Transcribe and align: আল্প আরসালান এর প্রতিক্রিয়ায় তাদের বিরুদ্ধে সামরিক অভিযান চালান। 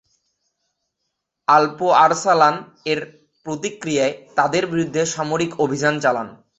আল্প 1.47 1.79
আরসালান 2.03 2.55
এর 2.91 2.99
প্রতিক্রিয়ায় 3.45 4.13
তাদের 4.37 4.63
বিরুদ্ধে 4.71 5.01
সামরিক 5.15 5.51
অভিযান 5.59 5.95
চালান। 6.03 6.27